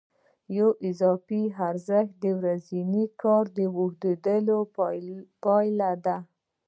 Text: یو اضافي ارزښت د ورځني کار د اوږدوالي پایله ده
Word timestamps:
یو 0.57 0.69
اضافي 0.89 1.41
ارزښت 1.69 2.13
د 2.23 2.25
ورځني 2.39 3.05
کار 3.21 3.43
د 3.57 3.59
اوږدوالي 3.77 5.17
پایله 5.43 5.91
ده 6.05 6.17